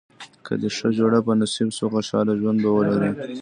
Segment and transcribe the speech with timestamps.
[0.45, 3.11] که دې ښه جوړه په نصیب شوه خوشاله ژوند به ولرې.